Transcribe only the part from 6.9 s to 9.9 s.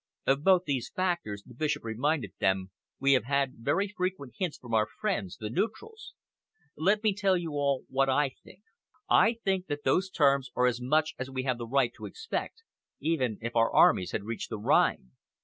me tell you all what I think. I think that